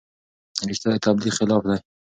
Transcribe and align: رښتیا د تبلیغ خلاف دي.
رښتیا 0.69 0.89
د 0.91 0.95
تبلیغ 1.05 1.33
خلاف 1.39 1.61
دي. 1.69 1.77